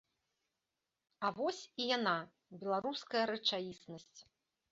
[1.27, 2.15] А вось і яна,
[2.63, 4.19] беларуская рэчаіснасць.